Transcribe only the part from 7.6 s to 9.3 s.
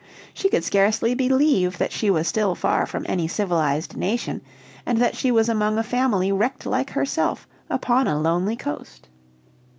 upon a lonely coast.